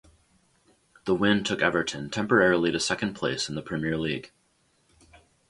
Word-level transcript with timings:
The 1.05 1.13
win 1.13 1.43
took 1.43 1.61
Everton 1.61 2.09
temporarily 2.09 2.71
to 2.71 2.79
second 2.79 3.13
place 3.13 3.49
in 3.49 3.53
the 3.53 3.61
Premier 3.61 3.97
League. 3.99 4.31